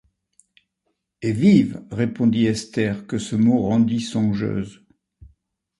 [1.21, 1.85] Et vive!
[1.91, 4.83] répondit Esther que ce mot rendit songeuse.